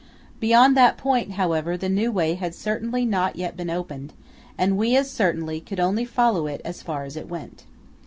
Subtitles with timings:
[0.39, 4.13] Beyond that point, however, the new way had certainly not yet been opened,
[4.57, 7.65] and we, as certainly, could only follow it as far as it went.